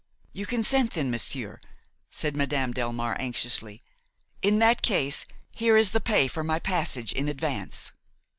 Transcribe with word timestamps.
"You 0.33 0.47
consent 0.47 0.93
then, 0.93 1.11
monsieur?" 1.11 1.59
said 2.09 2.35
Madame 2.35 2.73
Delmare 2.73 3.15
anxiously. 3.19 3.83
"In 4.41 4.57
that 4.57 4.81
case 4.81 5.27
here 5.53 5.77
is 5.77 5.91
the 5.91 6.01
pay 6.01 6.27
for 6.27 6.43
my 6.43 6.57
passage 6.57 7.13
in 7.13 7.29
advance." 7.29 7.91